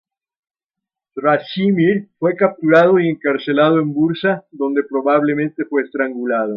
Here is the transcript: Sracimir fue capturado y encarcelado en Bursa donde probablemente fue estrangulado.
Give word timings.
Sracimir 1.13 2.09
fue 2.17 2.35
capturado 2.35 2.99
y 2.99 3.07
encarcelado 3.07 3.79
en 3.79 3.93
Bursa 3.93 4.45
donde 4.51 4.81
probablemente 4.83 5.63
fue 5.65 5.83
estrangulado. 5.83 6.49